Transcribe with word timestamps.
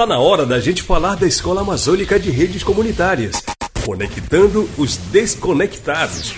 Tá 0.00 0.06
na 0.06 0.18
hora 0.18 0.46
da 0.46 0.58
gente 0.58 0.82
falar 0.82 1.14
da 1.14 1.26
Escola 1.26 1.60
Amazônica 1.60 2.18
de 2.18 2.30
Redes 2.30 2.62
Comunitárias, 2.62 3.42
conectando 3.84 4.66
os 4.78 4.96
desconectados. 4.96 6.32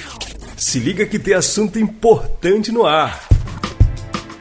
Se 0.56 0.80
liga 0.80 1.06
que 1.06 1.16
tem 1.16 1.34
assunto 1.34 1.78
importante 1.78 2.72
no 2.72 2.84
ar. 2.84 3.24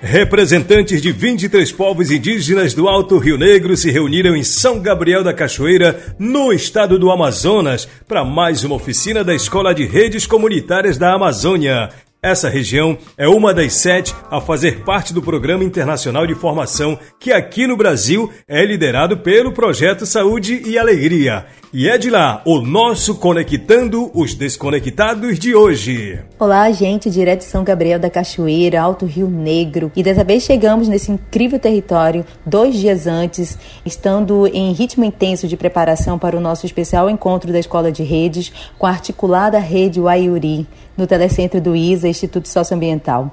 Representantes 0.01 1.03
de 1.03 1.11
23 1.11 1.71
povos 1.71 2.09
indígenas 2.09 2.73
do 2.73 2.87
Alto 2.87 3.19
Rio 3.19 3.37
Negro 3.37 3.77
se 3.77 3.91
reuniram 3.91 4.35
em 4.35 4.43
São 4.43 4.79
Gabriel 4.79 5.23
da 5.23 5.35
Cachoeira, 5.35 6.15
no 6.17 6.51
estado 6.51 6.97
do 6.97 7.11
Amazonas, 7.11 7.87
para 8.07 8.25
mais 8.25 8.63
uma 8.63 8.73
oficina 8.73 9.23
da 9.23 9.35
Escola 9.35 9.71
de 9.71 9.85
Redes 9.85 10.25
Comunitárias 10.25 10.97
da 10.97 11.13
Amazônia. 11.13 11.91
Essa 12.23 12.49
região 12.49 12.99
é 13.17 13.27
uma 13.27 13.51
das 13.51 13.73
sete 13.73 14.13
a 14.29 14.39
fazer 14.39 14.81
parte 14.83 15.11
do 15.11 15.23
Programa 15.23 15.63
Internacional 15.63 16.27
de 16.27 16.35
Formação, 16.35 16.99
que 17.19 17.31
aqui 17.31 17.65
no 17.65 17.75
Brasil 17.75 18.31
é 18.47 18.63
liderado 18.63 19.17
pelo 19.17 19.51
Projeto 19.51 20.05
Saúde 20.05 20.61
e 20.63 20.77
Alegria. 20.77 21.47
E 21.73 21.89
é 21.89 21.97
de 21.97 22.11
lá 22.11 22.43
o 22.45 22.61
nosso 22.61 23.15
Conectando 23.15 24.11
os 24.13 24.35
Desconectados 24.35 25.39
de 25.39 25.55
hoje. 25.55 26.19
Olá, 26.43 26.71
gente, 26.71 27.07
direto 27.07 27.41
de 27.41 27.45
São 27.45 27.63
Gabriel 27.63 27.99
da 27.99 28.09
Cachoeira, 28.09 28.81
Alto 28.81 29.05
Rio 29.05 29.29
Negro. 29.29 29.91
E 29.95 30.01
dessa 30.01 30.23
vez 30.23 30.41
chegamos 30.41 30.87
nesse 30.87 31.11
incrível 31.11 31.59
território 31.59 32.25
dois 32.43 32.75
dias 32.77 33.05
antes, 33.05 33.59
estando 33.85 34.47
em 34.47 34.71
ritmo 34.71 35.05
intenso 35.05 35.47
de 35.47 35.55
preparação 35.55 36.17
para 36.17 36.35
o 36.35 36.39
nosso 36.39 36.65
especial 36.65 37.11
encontro 37.11 37.51
da 37.53 37.59
Escola 37.59 37.91
de 37.91 38.01
Redes 38.01 38.51
com 38.79 38.87
a 38.87 38.89
articulada 38.89 39.59
rede 39.59 40.01
Waiuri 40.01 40.65
no 40.97 41.05
Telecentro 41.05 41.61
do 41.61 41.75
ISA, 41.75 42.07
Instituto 42.07 42.47
Socioambiental. 42.47 43.31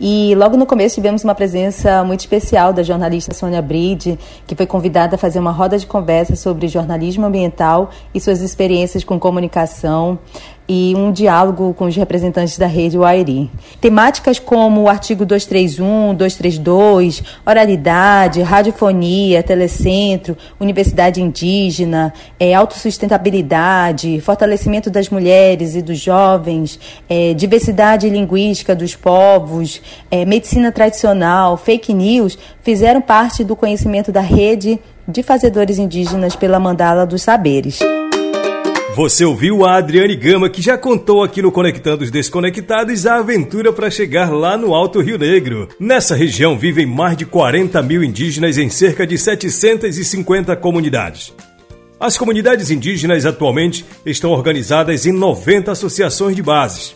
E 0.00 0.34
logo 0.34 0.56
no 0.56 0.66
começo 0.66 0.96
tivemos 0.96 1.22
uma 1.22 1.34
presença 1.34 2.02
muito 2.04 2.20
especial 2.20 2.72
da 2.72 2.82
jornalista 2.82 3.32
Sônia 3.32 3.62
Bride, 3.62 4.18
que 4.46 4.54
foi 4.54 4.66
convidada 4.66 5.14
a 5.14 5.18
fazer 5.18 5.38
uma 5.38 5.52
roda 5.52 5.78
de 5.78 5.86
conversa 5.86 6.34
sobre 6.34 6.68
jornalismo 6.68 7.26
ambiental 7.26 7.90
e 8.14 8.20
suas 8.20 8.40
experiências 8.40 9.04
com 9.04 9.18
comunicação 9.18 10.18
e 10.68 10.94
um 10.96 11.12
diálogo 11.12 11.74
com 11.74 11.86
os 11.86 11.96
representantes 11.96 12.56
da 12.56 12.66
rede 12.66 12.96
Wairi. 12.96 13.50
Temáticas 13.80 14.38
como 14.38 14.82
o 14.82 14.88
artigo 14.88 15.26
231, 15.26 16.14
232, 16.14 17.22
oralidade, 17.44 18.40
radiofonia, 18.42 19.42
telecentro, 19.42 20.36
universidade 20.58 21.20
indígena, 21.20 22.12
é, 22.38 22.54
autossustentabilidade, 22.54 24.20
fortalecimento 24.20 24.88
das 24.88 25.10
mulheres 25.10 25.74
e 25.74 25.82
dos 25.82 25.98
jovens, 25.98 26.78
é, 27.08 27.34
diversidade 27.34 28.08
linguística 28.08 28.74
dos 28.74 28.94
povos, 28.94 29.61
é, 30.10 30.24
medicina 30.24 30.72
tradicional, 30.72 31.56
fake 31.56 31.92
news, 31.92 32.38
fizeram 32.62 33.00
parte 33.00 33.44
do 33.44 33.54
conhecimento 33.54 34.10
da 34.10 34.20
rede 34.20 34.78
de 35.06 35.22
fazedores 35.22 35.78
indígenas 35.78 36.36
pela 36.36 36.60
Mandala 36.60 37.06
dos 37.06 37.22
Saberes. 37.22 37.80
Você 38.94 39.24
ouviu 39.24 39.64
a 39.64 39.78
Adriane 39.78 40.14
Gama, 40.14 40.50
que 40.50 40.60
já 40.60 40.76
contou 40.76 41.22
aqui 41.22 41.40
no 41.40 41.50
Conectando 41.50 42.04
os 42.04 42.10
Desconectados 42.10 43.06
a 43.06 43.16
aventura 43.16 43.72
para 43.72 43.90
chegar 43.90 44.30
lá 44.30 44.54
no 44.54 44.74
Alto 44.74 45.00
Rio 45.00 45.16
Negro. 45.16 45.66
Nessa 45.80 46.14
região 46.14 46.58
vivem 46.58 46.84
mais 46.84 47.16
de 47.16 47.24
40 47.24 47.80
mil 47.82 48.04
indígenas 48.04 48.58
em 48.58 48.68
cerca 48.68 49.06
de 49.06 49.16
750 49.16 50.54
comunidades. 50.56 51.32
As 51.98 52.18
comunidades 52.18 52.70
indígenas 52.70 53.24
atualmente 53.24 53.82
estão 54.04 54.30
organizadas 54.30 55.06
em 55.06 55.12
90 55.12 55.72
associações 55.72 56.36
de 56.36 56.42
bases. 56.42 56.94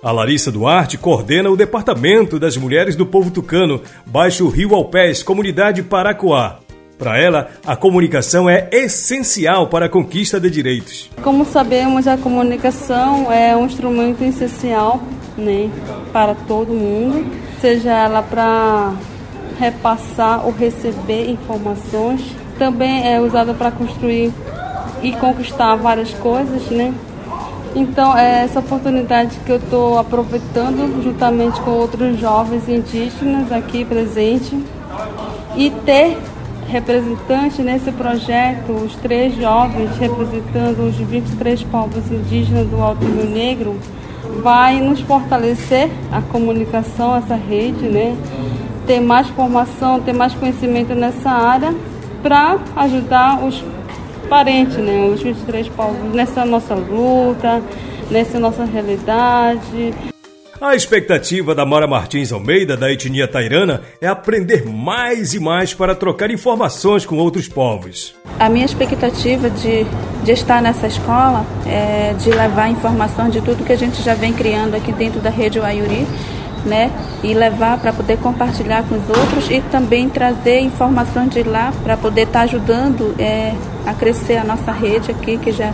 A 0.00 0.12
Larissa 0.12 0.52
Duarte 0.52 0.96
coordena 0.96 1.50
o 1.50 1.56
Departamento 1.56 2.38
das 2.38 2.56
Mulheres 2.56 2.94
do 2.94 3.04
Povo 3.04 3.32
Tucano, 3.32 3.82
Baixo 4.06 4.48
Rio 4.48 4.74
Alpés, 4.74 5.24
Comunidade 5.24 5.82
Paracoá. 5.82 6.58
Para 6.96 7.18
ela, 7.18 7.50
a 7.66 7.74
comunicação 7.74 8.48
é 8.48 8.68
essencial 8.70 9.66
para 9.66 9.86
a 9.86 9.88
conquista 9.88 10.38
de 10.38 10.50
direitos. 10.50 11.10
Como 11.22 11.44
sabemos, 11.44 12.06
a 12.06 12.16
comunicação 12.16 13.32
é 13.32 13.56
um 13.56 13.66
instrumento 13.66 14.22
essencial 14.22 15.00
né, 15.36 15.68
para 16.12 16.34
todo 16.34 16.72
mundo, 16.72 17.26
seja 17.60 17.90
ela 17.90 18.22
para 18.22 18.94
repassar 19.58 20.46
ou 20.46 20.52
receber 20.52 21.28
informações, 21.28 22.20
também 22.56 23.12
é 23.12 23.20
usada 23.20 23.52
para 23.52 23.72
construir 23.72 24.32
e 25.02 25.12
conquistar 25.12 25.74
várias 25.76 26.12
coisas, 26.14 26.68
né? 26.70 26.94
Então, 27.78 28.18
é 28.18 28.42
essa 28.42 28.58
oportunidade 28.58 29.38
que 29.46 29.52
eu 29.52 29.58
estou 29.58 29.98
aproveitando 30.00 31.00
juntamente 31.00 31.60
com 31.60 31.70
outros 31.70 32.18
jovens 32.18 32.68
indígenas 32.68 33.52
aqui 33.52 33.84
presentes 33.84 34.58
e 35.56 35.70
ter 35.70 36.18
representante 36.66 37.62
nesse 37.62 37.92
projeto, 37.92 38.72
os 38.72 38.96
três 38.96 39.36
jovens 39.36 39.96
representando 39.96 40.88
os 40.88 40.96
23 40.96 41.62
povos 41.62 42.10
indígenas 42.10 42.66
do 42.66 42.82
Alto 42.82 43.04
Rio 43.04 43.30
Negro, 43.30 43.76
vai 44.42 44.80
nos 44.80 45.00
fortalecer 45.00 45.88
a 46.10 46.20
comunicação, 46.20 47.14
essa 47.14 47.36
rede, 47.36 47.84
né? 47.84 48.16
Ter 48.88 48.98
mais 48.98 49.28
formação, 49.28 50.00
ter 50.00 50.12
mais 50.12 50.34
conhecimento 50.34 50.96
nessa 50.96 51.30
área 51.30 51.72
para 52.24 52.58
ajudar 52.74 53.44
os 53.44 53.64
parentes, 54.28 54.76
né? 54.76 55.08
Os 55.12 55.22
23 55.22 55.68
povos 55.70 56.14
nessa 56.14 56.44
nossa 56.44 56.74
luta, 56.74 57.62
nessa 58.10 58.38
nossa 58.38 58.64
realidade. 58.64 59.94
A 60.60 60.74
expectativa 60.74 61.54
da 61.54 61.64
Mara 61.64 61.86
Martins 61.86 62.32
Almeida, 62.32 62.76
da 62.76 62.90
etnia 62.90 63.28
tairana, 63.28 63.82
é 64.00 64.08
aprender 64.08 64.66
mais 64.66 65.32
e 65.32 65.38
mais 65.38 65.72
para 65.72 65.94
trocar 65.94 66.32
informações 66.32 67.06
com 67.06 67.16
outros 67.16 67.46
povos. 67.46 68.12
A 68.40 68.48
minha 68.48 68.66
expectativa 68.66 69.48
de, 69.48 69.86
de 70.24 70.32
estar 70.32 70.60
nessa 70.60 70.88
escola 70.88 71.46
é 71.64 72.12
de 72.14 72.30
levar 72.30 72.68
informação 72.70 73.28
de 73.28 73.40
tudo 73.40 73.64
que 73.64 73.72
a 73.72 73.76
gente 73.76 74.02
já 74.02 74.14
vem 74.14 74.32
criando 74.32 74.74
aqui 74.74 74.90
dentro 74.90 75.20
da 75.20 75.30
rede 75.30 75.60
Waiuri, 75.60 76.04
né? 76.68 76.92
E 77.24 77.34
levar 77.34 77.78
para 77.78 77.92
poder 77.92 78.18
compartilhar 78.18 78.84
com 78.84 78.94
os 78.94 79.08
outros 79.08 79.50
e 79.50 79.60
também 79.72 80.08
trazer 80.08 80.60
informações 80.60 81.30
de 81.30 81.42
lá 81.42 81.72
para 81.82 81.96
poder 81.96 82.22
estar 82.22 82.40
tá 82.40 82.44
ajudando 82.44 83.14
é, 83.18 83.54
a 83.86 83.94
crescer 83.94 84.36
a 84.36 84.44
nossa 84.44 84.70
rede 84.70 85.10
aqui, 85.10 85.38
que 85.38 85.50
já 85.50 85.72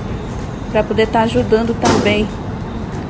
para 0.70 0.82
poder 0.82 1.02
estar 1.02 1.20
tá 1.20 1.24
ajudando 1.24 1.74
também 1.78 2.26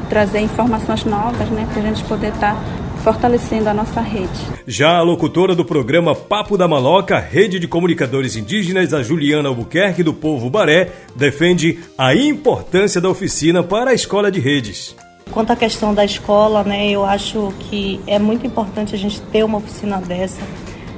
trazer 0.08 0.40
informações 0.40 1.04
novas, 1.04 1.48
né, 1.48 1.66
para 1.72 1.82
a 1.82 1.86
gente 1.86 2.04
poder 2.04 2.28
estar 2.28 2.54
tá 2.54 2.60
fortalecendo 3.04 3.68
a 3.68 3.74
nossa 3.74 4.00
rede. 4.00 4.40
Já 4.66 4.96
a 4.96 5.02
locutora 5.02 5.54
do 5.54 5.64
programa 5.64 6.14
Papo 6.14 6.56
da 6.56 6.66
Maloca, 6.66 7.18
rede 7.18 7.58
de 7.58 7.68
comunicadores 7.68 8.34
indígenas, 8.34 8.94
a 8.94 9.02
Juliana 9.02 9.50
Albuquerque 9.50 10.02
do 10.02 10.14
Povo 10.14 10.48
Baré, 10.48 10.90
defende 11.14 11.80
a 11.98 12.14
importância 12.14 13.00
da 13.00 13.10
oficina 13.10 13.62
para 13.62 13.90
a 13.90 13.94
escola 13.94 14.30
de 14.30 14.40
redes. 14.40 14.96
Quanto 15.30 15.52
à 15.52 15.56
questão 15.56 15.92
da 15.92 16.04
escola, 16.04 16.62
né, 16.62 16.90
eu 16.90 17.04
acho 17.04 17.52
que 17.60 18.00
é 18.06 18.18
muito 18.18 18.46
importante 18.46 18.94
a 18.94 18.98
gente 18.98 19.20
ter 19.20 19.44
uma 19.44 19.58
oficina 19.58 19.98
dessa, 19.98 20.40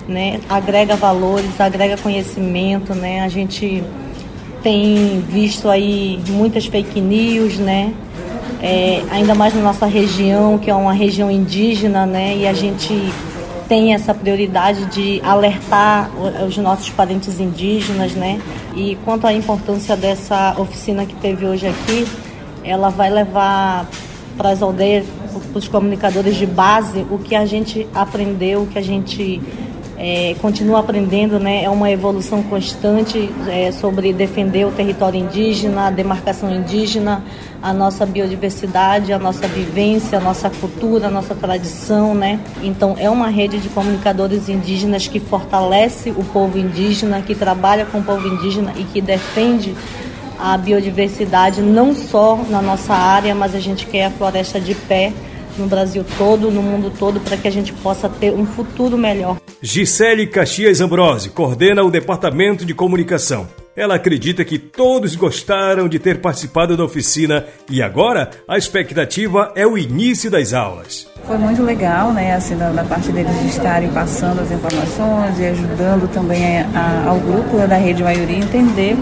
né, 0.06 0.40
agrega 0.48 0.94
valores, 0.94 1.58
agrega 1.60 1.96
conhecimento, 1.96 2.94
né, 2.94 3.22
a 3.22 3.28
gente 3.28 3.82
tem 4.62 5.20
visto 5.20 5.70
aí 5.70 6.20
muitas 6.28 6.66
fake 6.66 7.00
news, 7.00 7.58
né, 7.58 7.94
é, 8.62 9.02
ainda 9.10 9.34
mais 9.34 9.54
na 9.54 9.62
nossa 9.62 9.86
região, 9.86 10.58
que 10.58 10.70
é 10.70 10.74
uma 10.74 10.92
região 10.92 11.30
indígena, 11.30 12.06
né? 12.06 12.36
E 12.36 12.46
a 12.46 12.52
gente 12.52 13.12
tem 13.68 13.94
essa 13.94 14.14
prioridade 14.14 14.86
de 14.86 15.20
alertar 15.22 16.10
os 16.46 16.56
nossos 16.56 16.88
parentes 16.90 17.40
indígenas, 17.40 18.12
né? 18.14 18.40
E 18.74 18.96
quanto 19.04 19.26
à 19.26 19.32
importância 19.32 19.96
dessa 19.96 20.54
oficina 20.58 21.04
que 21.04 21.14
teve 21.16 21.46
hoje 21.46 21.66
aqui, 21.66 22.06
ela 22.64 22.88
vai 22.88 23.10
levar 23.10 23.86
para 24.36 24.50
as 24.50 24.62
aldeias, 24.62 25.06
para 25.50 25.58
os 25.58 25.68
comunicadores 25.68 26.36
de 26.36 26.46
base, 26.46 27.06
o 27.10 27.18
que 27.18 27.34
a 27.34 27.46
gente 27.46 27.86
aprendeu, 27.94 28.62
o 28.62 28.66
que 28.66 28.78
a 28.78 28.82
gente 28.82 29.40
é, 29.98 30.34
continua 30.40 30.80
aprendendo, 30.80 31.38
né? 31.38 31.64
É 31.64 31.70
uma 31.70 31.90
evolução 31.90 32.42
constante 32.42 33.30
é, 33.48 33.72
sobre 33.72 34.12
defender 34.12 34.66
o 34.66 34.70
território 34.70 35.18
indígena, 35.18 35.86
a 35.86 35.90
demarcação 35.90 36.54
indígena, 36.54 37.24
a 37.62 37.72
nossa 37.72 38.04
biodiversidade, 38.04 39.12
a 39.12 39.18
nossa 39.18 39.48
vivência, 39.48 40.18
a 40.18 40.20
nossa 40.20 40.50
cultura, 40.50 41.06
a 41.06 41.10
nossa 41.10 41.34
tradição, 41.34 42.14
né? 42.14 42.38
Então 42.62 42.94
é 42.98 43.08
uma 43.08 43.28
rede 43.28 43.58
de 43.58 43.68
comunicadores 43.68 44.48
indígenas 44.48 45.08
que 45.08 45.18
fortalece 45.18 46.10
o 46.10 46.24
povo 46.24 46.58
indígena, 46.58 47.22
que 47.22 47.34
trabalha 47.34 47.86
com 47.86 47.98
o 47.98 48.02
povo 48.02 48.28
indígena 48.28 48.72
e 48.76 48.84
que 48.84 49.00
defende 49.00 49.74
a 50.38 50.56
biodiversidade 50.56 51.60
não 51.62 51.94
só 51.94 52.36
na 52.48 52.60
nossa 52.60 52.94
área, 52.94 53.34
mas 53.34 53.54
a 53.54 53.60
gente 53.60 53.86
quer 53.86 54.06
a 54.06 54.10
floresta 54.10 54.60
de 54.60 54.74
pé 54.74 55.12
no 55.58 55.66
Brasil 55.66 56.04
todo, 56.18 56.50
no 56.50 56.62
mundo 56.62 56.92
todo, 56.98 57.20
para 57.20 57.36
que 57.36 57.48
a 57.48 57.50
gente 57.50 57.72
possa 57.72 58.08
ter 58.08 58.32
um 58.32 58.46
futuro 58.46 58.96
melhor. 58.96 59.36
Gisele 59.60 60.26
Caxias 60.26 60.80
Ambrose 60.80 61.30
coordena 61.30 61.82
o 61.82 61.90
Departamento 61.90 62.64
de 62.64 62.74
Comunicação. 62.74 63.48
Ela 63.74 63.96
acredita 63.96 64.44
que 64.44 64.58
todos 64.58 65.14
gostaram 65.14 65.88
de 65.88 65.98
ter 65.98 66.20
participado 66.20 66.76
da 66.76 66.84
oficina 66.84 67.44
e 67.70 67.82
agora 67.82 68.30
a 68.48 68.56
expectativa 68.56 69.52
é 69.54 69.66
o 69.66 69.76
início 69.76 70.30
das 70.30 70.54
aulas. 70.54 71.06
Foi 71.26 71.38
muito 71.38 71.60
legal, 71.60 72.12
né, 72.12 72.36
assim, 72.36 72.56
da, 72.56 72.84
parte 72.84 73.10
deles 73.10 73.36
de 73.40 73.48
estarem 73.48 73.88
passando 73.88 74.40
as 74.42 74.50
informações 74.52 75.40
e 75.40 75.46
ajudando 75.46 76.08
também 76.12 76.60
a, 76.60 77.08
ao 77.08 77.18
grupo 77.18 77.58
da 77.66 77.76
Rede 77.76 78.00
Maioria 78.00 78.38
entender 78.38 78.96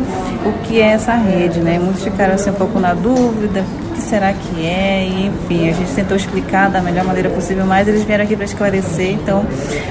o 0.46 0.52
que 0.64 0.80
é 0.80 0.92
essa 0.92 1.14
rede, 1.16 1.60
né. 1.60 1.78
Muitos 1.78 2.02
ficaram 2.02 2.32
assim 2.32 2.48
um 2.48 2.54
pouco 2.54 2.80
na 2.80 2.94
dúvida, 2.94 3.62
o 3.90 3.94
que 3.94 4.00
será 4.00 4.32
que 4.32 4.64
é, 4.64 5.06
e, 5.06 5.26
enfim, 5.26 5.68
a 5.68 5.72
gente 5.72 5.92
tentou 5.92 6.16
explicar 6.16 6.70
da 6.70 6.80
melhor 6.80 7.04
maneira 7.04 7.28
possível, 7.28 7.66
mas 7.66 7.86
eles 7.86 8.04
vieram 8.04 8.24
aqui 8.24 8.34
para 8.34 8.46
esclarecer, 8.46 9.12
então, 9.12 9.44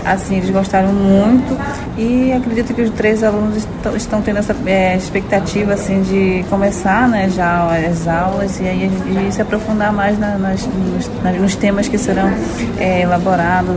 assim, 0.03 0.37
eles 0.37 0.49
gostaram 0.49 0.91
muito 0.91 1.55
e 1.97 2.31
acredito 2.31 2.73
que 2.73 2.81
os 2.81 2.89
três 2.91 3.23
alunos 3.23 3.67
estão 3.95 4.21
tendo 4.21 4.39
essa 4.39 4.55
é, 4.65 4.97
expectativa, 4.97 5.73
assim, 5.73 6.01
de 6.01 6.43
começar, 6.49 7.07
né, 7.07 7.29
já 7.29 7.67
as 7.75 8.07
aulas 8.07 8.59
e 8.59 8.63
aí 8.63 8.89
e 9.27 9.31
se 9.31 9.41
aprofundar 9.41 9.93
mais 9.93 10.17
na, 10.17 10.37
nas, 10.37 10.65
nos, 10.65 11.09
nos 11.39 11.55
temas 11.55 11.87
que 11.87 11.97
serão 11.97 12.29
é, 12.79 13.01
elaborados, 13.01 13.75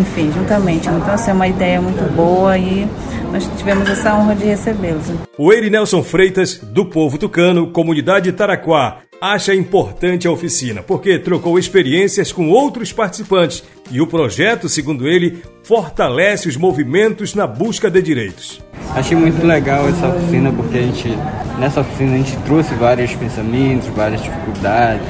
enfim, 0.00 0.32
juntamente. 0.32 0.88
Então, 0.88 1.14
assim, 1.14 1.30
é 1.30 1.34
uma 1.34 1.48
ideia 1.48 1.80
muito 1.80 2.02
boa 2.14 2.56
e 2.56 2.88
nós 3.30 3.48
tivemos 3.58 3.88
essa 3.88 4.14
honra 4.14 4.34
de 4.34 4.44
recebê-los. 4.44 5.04
O 5.36 5.52
Eire 5.52 5.70
Nelson 5.70 6.02
Freitas, 6.02 6.58
do 6.58 6.86
Povo 6.86 7.18
Tucano, 7.18 7.70
Comunidade 7.70 8.32
Taraquá, 8.32 9.00
acha 9.20 9.54
importante 9.54 10.26
a 10.26 10.30
oficina 10.30 10.82
porque 10.82 11.18
trocou 11.18 11.58
experiências 11.58 12.30
com 12.32 12.50
outros 12.50 12.92
participantes 12.92 13.64
e 13.90 14.00
o 14.00 14.06
projeto, 14.06 14.68
segundo 14.68 15.08
ele, 15.08 15.42
fortalece 15.68 16.48
os 16.48 16.56
movimentos 16.56 17.34
na 17.34 17.46
busca 17.46 17.90
de 17.90 18.00
direitos. 18.00 18.58
Achei 18.94 19.14
muito 19.14 19.46
legal 19.46 19.86
essa 19.86 20.08
oficina 20.08 20.50
porque 20.50 20.78
a 20.78 20.80
gente, 20.80 21.10
nessa 21.58 21.82
oficina 21.82 22.14
a 22.14 22.16
gente 22.16 22.34
trouxe 22.46 22.74
vários 22.74 23.14
pensamentos, 23.14 23.86
várias 23.88 24.22
dificuldades, 24.22 25.02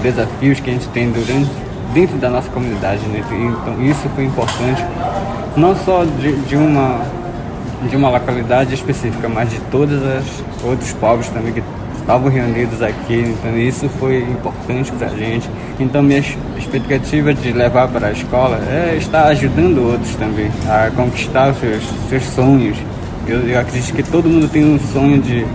desafios 0.00 0.60
que 0.60 0.70
a 0.70 0.74
gente 0.74 0.86
tem 0.90 1.10
durante, 1.10 1.50
dentro 1.92 2.16
da 2.18 2.30
nossa 2.30 2.48
comunidade. 2.50 3.04
Né? 3.08 3.18
Então 3.18 3.82
isso 3.82 4.08
foi 4.14 4.26
importante, 4.26 4.80
não 5.56 5.74
só 5.74 6.04
de, 6.04 6.36
de, 6.42 6.54
uma, 6.54 7.04
de 7.88 7.96
uma 7.96 8.10
localidade 8.10 8.72
específica, 8.72 9.28
mas 9.28 9.50
de 9.50 9.58
todos 9.72 10.00
os 10.00 10.64
outros 10.64 10.92
povos 10.92 11.26
também 11.30 11.52
que 11.52 11.64
estavam 12.00 12.30
reunidos 12.30 12.82
aqui. 12.82 13.34
Então 13.38 13.56
isso 13.56 13.88
foi 13.98 14.18
importante 14.22 14.90
para 14.92 15.08
a 15.08 15.10
gente. 15.10 15.48
Então 15.78 16.02
minha 16.02 16.22
expectativa 16.58 17.32
de 17.32 17.52
levar 17.52 17.88
para 17.88 18.08
a 18.08 18.12
escola 18.12 18.58
é 18.68 18.96
estar 18.96 19.26
ajudando 19.26 19.78
outros 19.78 20.14
também 20.16 20.50
a 20.68 20.90
conquistar 20.90 21.54
seus, 21.54 21.82
seus 22.08 22.24
sonhos. 22.24 22.76
Eu, 23.26 23.40
eu 23.40 23.60
acredito 23.60 23.94
que 23.94 24.02
todo 24.02 24.28
mundo 24.28 24.48
tem 24.48 24.64
um 24.64 24.78
sonho 24.92 25.20
de 25.20 25.46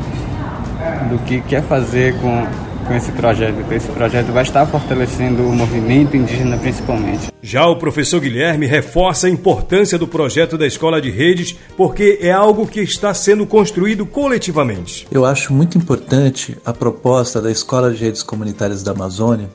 do 1.10 1.20
que 1.26 1.42
quer 1.42 1.62
fazer 1.64 2.16
com 2.20 2.46
com 2.86 2.94
esse 2.94 3.12
projeto. 3.12 3.56
Esse 3.72 3.88
projeto 3.90 4.32
vai 4.32 4.44
estar 4.44 4.66
fortalecendo 4.66 5.44
o 5.44 5.54
movimento 5.54 6.16
indígena 6.16 6.58
principalmente. 6.58 7.32
Já 7.42 7.66
o 7.68 7.76
professor 7.76 8.20
Guilherme 8.20 8.66
reforça 8.66 9.28
a 9.28 9.30
importância 9.30 9.98
do 9.98 10.08
projeto 10.08 10.58
da 10.58 10.66
Escola 10.66 11.02
de 11.02 11.10
Redes, 11.10 11.56
porque 11.76 12.20
é 12.22 12.32
algo 12.32 12.68
que 12.68 12.82
está 12.82 13.14
sendo 13.14 13.46
construído 13.46 14.06
coletivamente. 14.06 15.08
Eu 15.12 15.26
acho 15.26 15.54
muito 15.54 15.78
importante 15.78 16.58
a 16.66 16.74
proposta 16.74 17.42
da 17.42 17.52
Escola 17.52 17.92
de 17.92 18.04
Redes 18.04 18.24
Comunitárias 18.24 18.84
da 18.84 18.92
Amazônia, 18.92 19.50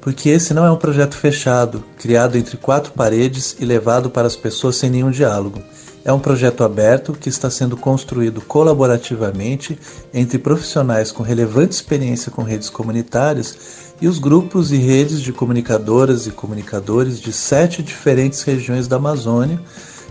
porque 0.00 0.28
esse 0.28 0.52
não 0.52 0.64
é 0.64 0.70
um 0.70 0.76
projeto 0.76 1.16
fechado, 1.16 1.84
criado 1.96 2.36
entre 2.36 2.56
quatro 2.56 2.92
paredes 2.92 3.56
e 3.60 3.64
levado 3.64 4.10
para 4.10 4.26
as 4.26 4.36
pessoas 4.36 4.76
sem 4.76 4.90
nenhum 4.90 5.10
diálogo. 5.10 5.62
É 6.04 6.12
um 6.12 6.18
projeto 6.18 6.64
aberto 6.64 7.12
que 7.12 7.28
está 7.28 7.48
sendo 7.48 7.76
construído 7.76 8.40
colaborativamente 8.40 9.78
entre 10.12 10.36
profissionais 10.36 11.12
com 11.12 11.22
relevante 11.22 11.74
experiência 11.74 12.32
com 12.32 12.42
redes 12.42 12.68
comunitárias 12.68 13.56
e 14.00 14.08
os 14.08 14.18
grupos 14.18 14.72
e 14.72 14.78
redes 14.78 15.20
de 15.20 15.32
comunicadoras 15.32 16.26
e 16.26 16.32
comunicadores 16.32 17.20
de 17.20 17.32
sete 17.32 17.84
diferentes 17.84 18.42
regiões 18.42 18.88
da 18.88 18.96
Amazônia 18.96 19.60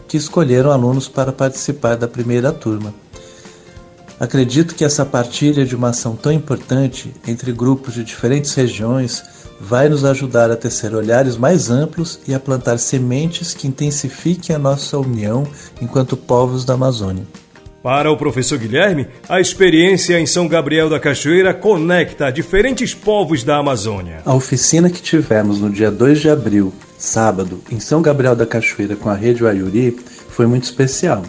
que 0.08 0.16
escolheram 0.16 0.72
alunos 0.72 1.10
para 1.10 1.34
participar 1.34 1.98
da 1.98 2.08
primeira 2.08 2.54
turma. 2.54 2.94
Acredito 4.18 4.76
que 4.76 4.86
essa 4.86 5.06
partilha 5.06 5.66
de 5.66 5.76
uma 5.76 5.90
ação 5.90 6.16
tão 6.16 6.32
importante 6.32 7.14
entre 7.28 7.52
grupos 7.52 7.96
de 7.96 8.04
diferentes 8.04 8.54
regiões 8.54 9.41
vai 9.64 9.88
nos 9.88 10.04
ajudar 10.04 10.50
a 10.50 10.56
tecer 10.56 10.96
olhares 10.96 11.38
mais 11.38 11.70
amplos 11.70 12.20
e 12.28 12.34
a 12.34 12.40
plantar 12.40 12.80
sementes 12.80 13.54
que 13.54 13.68
intensifiquem 13.68 14.56
a 14.56 14.60
nossa 14.60 14.98
união 14.98 15.46
enquanto 15.80 16.18
povos 16.18 16.66
da 16.66 16.74
Amazônia. 16.74 17.24
Para 17.84 18.12
o 18.12 18.18
professor 18.18 18.58
Guilherme, 18.58 19.08
a 19.30 19.40
experiência 19.40 20.20
em 20.20 20.26
São 20.26 20.48
Gabriel 20.48 20.90
da 20.90 21.00
Cachoeira 21.00 21.54
conecta 21.54 22.32
diferentes 22.32 22.94
povos 22.94 23.44
da 23.44 23.58
Amazônia. 23.58 24.22
A 24.26 24.34
oficina 24.34 24.90
que 24.90 25.02
tivemos 25.02 25.60
no 25.60 25.70
dia 25.70 25.92
2 25.92 26.20
de 26.20 26.30
abril, 26.30 26.74
sábado, 26.98 27.62
em 27.72 27.80
São 27.80 28.02
Gabriel 28.02 28.36
da 28.36 28.46
Cachoeira 28.46 28.96
com 28.96 29.10
a 29.10 29.16
Rede 29.16 29.46
Ayuri 29.46 29.98
foi 30.30 30.48
muito 30.48 30.64
especial, 30.64 31.24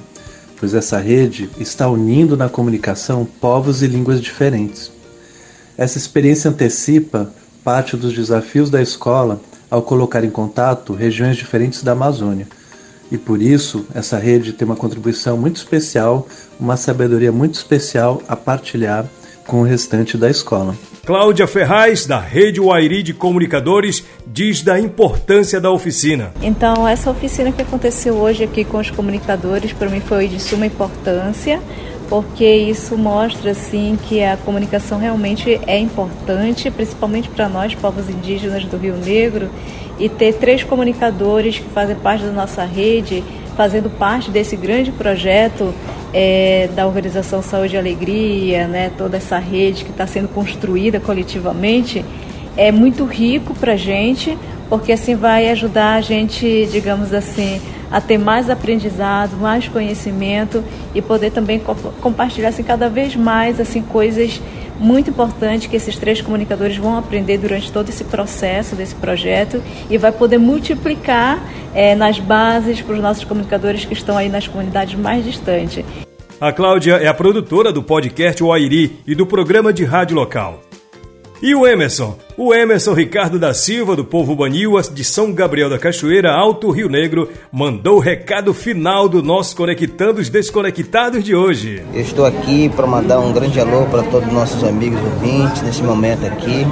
pois 0.58 0.74
essa 0.74 0.98
rede 0.98 1.50
está 1.58 1.88
unindo 1.88 2.36
na 2.36 2.48
comunicação 2.48 3.26
povos 3.40 3.82
e 3.82 3.86
línguas 3.86 4.20
diferentes. 4.20 4.90
Essa 5.76 5.98
experiência 5.98 6.50
antecipa 6.50 7.32
parte 7.64 7.96
dos 7.96 8.12
desafios 8.12 8.70
da 8.70 8.82
escola 8.82 9.40
ao 9.70 9.82
colocar 9.82 10.24
em 10.24 10.30
contato 10.30 10.92
regiões 10.92 11.36
diferentes 11.36 11.82
da 11.82 11.92
Amazônia. 11.92 12.46
E 13.10 13.18
por 13.18 13.42
isso, 13.42 13.86
essa 13.94 14.18
rede 14.18 14.52
tem 14.52 14.66
uma 14.66 14.76
contribuição 14.76 15.36
muito 15.36 15.56
especial, 15.56 16.26
uma 16.58 16.76
sabedoria 16.76 17.30
muito 17.30 17.54
especial 17.54 18.22
a 18.26 18.34
partilhar 18.34 19.06
com 19.46 19.60
o 19.60 19.64
restante 19.64 20.16
da 20.16 20.30
escola. 20.30 20.74
Cláudia 21.04 21.46
Ferraz, 21.46 22.06
da 22.06 22.20
Rede 22.20 22.60
Wairi 22.60 23.02
de 23.02 23.12
Comunicadores, 23.12 24.04
diz 24.26 24.62
da 24.62 24.78
importância 24.78 25.60
da 25.60 25.70
oficina. 25.70 26.32
Então, 26.40 26.86
essa 26.86 27.10
oficina 27.10 27.50
que 27.50 27.60
aconteceu 27.60 28.14
hoje 28.14 28.44
aqui 28.44 28.64
com 28.64 28.78
os 28.78 28.90
comunicadores, 28.90 29.72
para 29.72 29.88
mim 29.88 30.00
foi 30.00 30.28
de 30.28 30.40
suma 30.40 30.64
importância 30.64 31.60
porque 32.12 32.44
isso 32.44 32.98
mostra 32.98 33.52
assim 33.52 33.98
que 34.06 34.22
a 34.22 34.36
comunicação 34.36 34.98
realmente 34.98 35.58
é 35.66 35.78
importante, 35.78 36.70
principalmente 36.70 37.30
para 37.30 37.48
nós, 37.48 37.74
povos 37.74 38.10
indígenas 38.10 38.66
do 38.66 38.76
Rio 38.76 38.98
Negro, 38.98 39.48
e 39.98 40.10
ter 40.10 40.34
três 40.34 40.62
comunicadores 40.62 41.58
que 41.58 41.70
fazem 41.70 41.96
parte 41.96 42.22
da 42.22 42.30
nossa 42.30 42.66
rede, 42.66 43.24
fazendo 43.56 43.88
parte 43.88 44.30
desse 44.30 44.56
grande 44.56 44.92
projeto 44.92 45.72
é, 46.12 46.68
da 46.76 46.86
Organização 46.86 47.40
Saúde 47.40 47.76
e 47.76 47.78
Alegria, 47.78 48.68
né, 48.68 48.92
toda 48.98 49.16
essa 49.16 49.38
rede 49.38 49.82
que 49.82 49.90
está 49.90 50.06
sendo 50.06 50.28
construída 50.28 51.00
coletivamente, 51.00 52.04
é 52.58 52.70
muito 52.70 53.06
rico 53.06 53.54
para 53.54 53.74
gente, 53.74 54.36
porque 54.68 54.92
assim 54.92 55.14
vai 55.14 55.48
ajudar 55.48 55.94
a 55.94 56.02
gente, 56.02 56.68
digamos 56.70 57.14
assim, 57.14 57.58
a 57.92 58.00
ter 58.00 58.18
mais 58.18 58.48
aprendizado, 58.48 59.36
mais 59.36 59.68
conhecimento 59.68 60.64
e 60.94 61.02
poder 61.02 61.30
também 61.30 61.60
compartilhar 62.00 62.48
assim, 62.48 62.62
cada 62.62 62.88
vez 62.88 63.14
mais 63.14 63.60
assim 63.60 63.82
coisas 63.82 64.40
muito 64.78 65.10
importantes 65.10 65.68
que 65.68 65.76
esses 65.76 65.96
três 65.96 66.20
comunicadores 66.20 66.76
vão 66.76 66.98
aprender 66.98 67.38
durante 67.38 67.70
todo 67.70 67.88
esse 67.88 68.04
processo 68.04 68.74
desse 68.74 68.94
projeto 68.94 69.62
e 69.88 69.98
vai 69.98 70.10
poder 70.10 70.38
multiplicar 70.38 71.38
é, 71.74 71.94
nas 71.94 72.18
bases 72.18 72.80
para 72.80 72.94
os 72.94 73.00
nossos 73.00 73.24
comunicadores 73.24 73.84
que 73.84 73.92
estão 73.92 74.16
aí 74.16 74.28
nas 74.28 74.48
comunidades 74.48 74.98
mais 74.98 75.24
distantes. 75.24 75.84
A 76.40 76.52
Cláudia 76.52 76.94
é 76.94 77.06
a 77.06 77.14
produtora 77.14 77.72
do 77.72 77.82
podcast 77.82 78.42
Oairi 78.42 78.98
e 79.06 79.14
do 79.14 79.26
programa 79.26 79.72
de 79.72 79.84
rádio 79.84 80.16
local. 80.16 80.60
E 81.42 81.56
o 81.56 81.66
Emerson? 81.66 82.14
O 82.36 82.54
Emerson 82.54 82.94
Ricardo 82.94 83.36
da 83.36 83.52
Silva, 83.52 83.96
do 83.96 84.04
povo 84.04 84.36
Baniuas, 84.36 84.88
de 84.88 85.02
São 85.02 85.32
Gabriel 85.32 85.68
da 85.68 85.76
Cachoeira, 85.76 86.32
Alto 86.32 86.70
Rio 86.70 86.88
Negro, 86.88 87.28
mandou 87.50 87.96
o 87.96 87.98
recado 87.98 88.54
final 88.54 89.08
do 89.08 89.24
nosso 89.24 89.56
Conectando 89.56 90.20
os 90.20 90.28
Desconectados 90.28 91.24
de 91.24 91.34
hoje. 91.34 91.82
Eu 91.92 92.00
estou 92.00 92.24
aqui 92.24 92.68
para 92.68 92.86
mandar 92.86 93.18
um 93.18 93.32
grande 93.32 93.58
alô 93.58 93.86
para 93.86 94.04
todos 94.04 94.28
os 94.28 94.32
nossos 94.32 94.62
amigos 94.62 95.00
ouvintes 95.02 95.62
nesse 95.62 95.82
momento 95.82 96.24
aqui. 96.24 96.64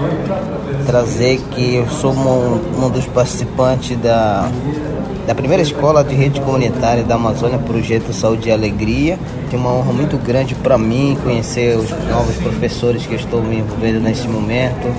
Trazer 0.86 1.40
que 1.50 1.74
eu 1.74 1.88
sou 1.88 2.12
um, 2.12 2.84
um 2.84 2.90
dos 2.90 3.06
participantes 3.06 3.98
da 3.98 4.48
da 5.30 5.34
primeira 5.36 5.62
escola 5.62 6.02
de 6.02 6.12
rede 6.12 6.40
comunitária 6.40 7.04
da 7.04 7.14
Amazônia, 7.14 7.56
Projeto 7.56 8.12
Saúde 8.12 8.48
e 8.48 8.52
Alegria. 8.52 9.16
É 9.52 9.54
uma 9.56 9.72
honra 9.72 9.92
muito 9.92 10.18
grande 10.18 10.56
para 10.56 10.76
mim 10.76 11.16
conhecer 11.22 11.78
os 11.78 11.88
novos 12.08 12.34
professores 12.38 13.06
que 13.06 13.14
estou 13.14 13.40
me 13.40 13.58
envolvendo 13.58 14.00
nesse 14.00 14.26
momento 14.26 14.92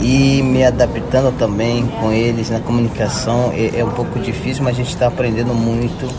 e 0.00 0.42
me 0.42 0.64
adaptando 0.64 1.32
também 1.38 1.86
com 2.00 2.10
eles 2.10 2.50
na 2.50 2.58
comunicação. 2.58 3.52
É, 3.54 3.78
é 3.78 3.84
um 3.84 3.90
pouco 3.90 4.18
difícil, 4.18 4.64
mas 4.64 4.74
a 4.74 4.78
gente 4.78 4.92
está 4.92 5.06
aprendendo 5.06 5.54
muito. 5.54 6.12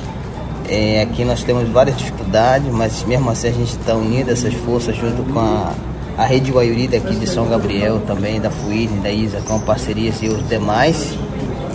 É, 0.70 1.02
aqui 1.02 1.26
nós 1.26 1.44
temos 1.44 1.68
várias 1.68 1.98
dificuldades, 1.98 2.72
mas 2.72 3.04
mesmo 3.04 3.30
assim 3.30 3.50
a 3.50 3.52
gente 3.52 3.78
está 3.78 3.94
unindo 3.94 4.32
essas 4.32 4.54
forças 4.54 4.96
junto 4.96 5.22
com 5.34 5.40
a, 5.42 5.74
a 6.18 6.24
Rede 6.24 6.50
Guaiuri 6.50 6.88
daqui 6.88 7.14
de 7.14 7.28
São 7.28 7.46
Gabriel, 7.50 8.00
também 8.08 8.40
da 8.40 8.50
FUIRN, 8.50 9.02
da 9.02 9.12
ISA, 9.12 9.42
com 9.46 9.60
parcerias 9.60 10.24
e 10.24 10.30
os 10.30 10.48
demais. 10.48 11.18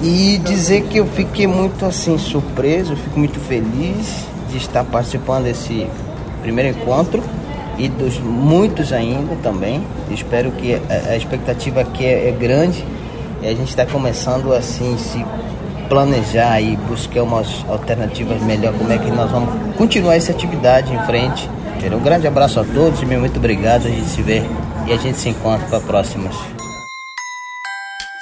E 0.03 0.39
dizer 0.39 0.83
que 0.83 0.99
eu 0.99 1.07
fiquei 1.07 1.47
muito 1.47 1.85
assim 1.85 2.17
surpreso, 2.19 2.95
fico 2.95 3.19
muito 3.19 3.41
feliz 3.41 4.27
de 4.51 4.57
estar 4.57 4.85
participando 4.85 5.45
desse 5.45 5.87
primeiro 6.41 6.77
encontro 6.79 7.23
e 7.77 7.89
dos 7.89 8.19
muitos 8.19 8.93
ainda 8.93 9.35
também. 9.43 9.83
Espero 10.11 10.53
que 10.53 10.75
a, 10.75 11.17
expectativa 11.17 11.81
aqui 11.81 12.05
é, 12.05 12.29
é, 12.29 12.33
grande 12.33 12.85
E 13.43 13.47
a 13.47 13.55
gente 13.55 13.69
está 13.69 13.87
começando 13.87 14.53
assim 14.53 14.97
se 14.99 15.25
planejar 15.89 16.61
e 16.61 16.77
buscar 16.77 17.23
umas 17.23 17.65
alternativas 17.69 18.43
melhor, 18.43 18.75
como 18.75 18.93
é 18.93 18.99
que 18.99 19.11
nós 19.11 19.31
vamos 19.31 19.49
continuar 19.77 20.17
essa 20.17 20.33
atividade 20.33 20.93
em 20.93 20.99
frente. 21.07 21.49
Um 21.95 22.01
grande 22.01 22.27
abraço 22.27 22.61
a 22.61 22.65
todos 22.65 23.01
e 23.01 23.07
muito 23.07 23.39
obrigado. 23.39 23.87
A 23.87 23.91
gente 23.91 24.09
se 24.09 24.21
vê 24.21 24.43
e 24.87 24.93
a 24.93 24.97
gente 24.97 25.19
se 25.19 25.29
encontra 25.29 25.67
para 25.69 25.81
próximas. 25.81 26.35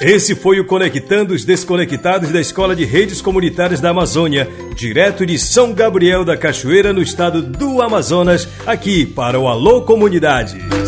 Esse 0.01 0.35
foi 0.35 0.61
o 0.61 0.65
Conectando 0.67 1.33
os 1.33 1.43
Desconectados 1.43 2.31
da 2.31 2.39
Escola 2.39 2.77
de 2.77 2.85
Redes 2.85 3.23
Comunitárias 3.23 3.81
da 3.81 3.89
Amazônia, 3.89 4.47
direto 4.75 5.25
de 5.25 5.39
São 5.39 5.73
Gabriel 5.73 6.23
da 6.23 6.37
Cachoeira, 6.37 6.93
no 6.93 7.01
estado 7.01 7.41
do 7.41 7.81
Amazonas, 7.81 8.47
aqui 8.67 9.07
para 9.07 9.41
o 9.41 9.49
Alô 9.49 9.83
Comunidades. 9.83 10.86